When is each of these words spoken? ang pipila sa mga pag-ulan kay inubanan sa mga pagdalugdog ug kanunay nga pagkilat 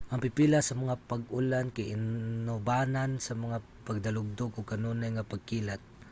ang 0.11 0.19
pipila 0.25 0.59
sa 0.63 0.77
mga 0.81 0.95
pag-ulan 1.11 1.65
kay 1.75 1.93
inubanan 1.95 3.11
sa 3.25 3.33
mga 3.43 3.57
pagdalugdog 3.87 4.51
ug 4.57 4.71
kanunay 4.71 5.09
nga 5.13 5.29
pagkilat 5.31 5.81